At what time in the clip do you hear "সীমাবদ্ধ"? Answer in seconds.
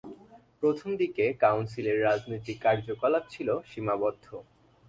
3.71-4.25